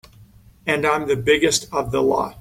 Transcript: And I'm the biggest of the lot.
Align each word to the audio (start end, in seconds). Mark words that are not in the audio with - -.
And 0.65 0.83
I'm 0.83 1.07
the 1.07 1.15
biggest 1.15 1.71
of 1.71 1.91
the 1.91 2.01
lot. 2.01 2.39